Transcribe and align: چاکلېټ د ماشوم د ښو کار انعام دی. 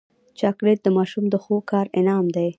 چاکلېټ 0.39 0.79
د 0.83 0.87
ماشوم 0.97 1.25
د 1.29 1.35
ښو 1.43 1.55
کار 1.71 1.85
انعام 1.99 2.25
دی. 2.35 2.47